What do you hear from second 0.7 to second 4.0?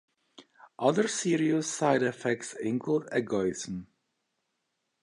Other serious side effects include ergotism.